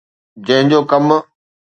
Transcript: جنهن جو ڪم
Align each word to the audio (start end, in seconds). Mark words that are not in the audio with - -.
جنهن 0.45 0.65
جو 0.71 0.79
ڪم 0.91 1.05